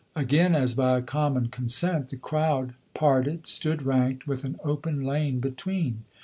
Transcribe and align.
Again, 0.15 0.55
as 0.55 0.73
by 0.73 0.97
a 0.97 1.03
common 1.03 1.49
consent, 1.49 2.07
the 2.07 2.17
crowd 2.17 2.73
parted, 2.95 3.45
stood 3.45 3.83
ranked, 3.83 4.25
with 4.25 4.43
an 4.43 4.59
open 4.63 5.03
lane 5.03 5.39
between. 5.39 6.05